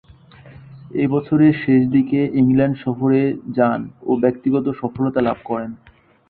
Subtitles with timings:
[0.95, 3.21] ঐ বছরের শেষদিকে ইংল্যান্ড সফরে
[3.49, 5.71] যান ও ব্যক্তিগত সফলতা লাভ করেন।